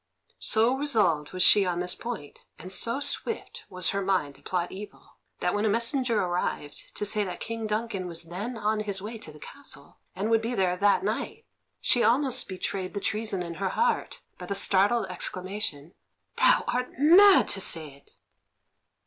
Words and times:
So 0.39 0.73
resolved 0.73 1.31
was 1.31 1.43
she 1.43 1.63
on 1.63 1.79
this 1.79 1.93
point, 1.93 2.47
and 2.57 2.71
so 2.71 2.99
swift 2.99 3.65
was 3.69 3.89
her 3.91 4.01
mind 4.01 4.33
to 4.33 4.41
plot 4.41 4.71
evil, 4.71 5.19
that 5.41 5.53
when 5.53 5.63
a 5.63 5.69
messenger 5.69 6.19
arrived 6.23 6.95
to 6.95 7.05
say 7.05 7.23
that 7.23 7.39
King 7.39 7.67
Duncan 7.67 8.07
was 8.07 8.23
then 8.23 8.57
on 8.57 8.79
his 8.79 8.99
way 8.99 9.19
to 9.19 9.31
the 9.31 9.37
castle, 9.37 9.99
and 10.15 10.31
would 10.31 10.41
be 10.41 10.55
there 10.55 10.75
that 10.75 11.03
night, 11.03 11.45
she 11.81 12.01
almost 12.01 12.47
betrayed 12.47 12.95
the 12.95 12.99
treason 12.99 13.43
in 13.43 13.53
her 13.61 13.69
heart 13.69 14.23
by 14.39 14.47
the 14.47 14.55
startled 14.55 15.05
exclamation, 15.05 15.93
"Thou 16.37 16.63
art 16.67 16.93
mad 16.97 17.47
to 17.49 17.61
say 17.61 17.91
it!" 17.93 18.15